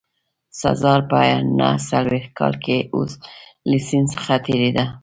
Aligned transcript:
سزار 0.61 0.99
په 1.09 1.19
نه 1.59 1.69
څلوېښت 1.87 2.31
کال 2.39 2.53
کې 2.63 2.77
له 3.69 3.77
سیند 3.87 4.07
څخه 4.15 4.33
تېرېده. 4.45 4.85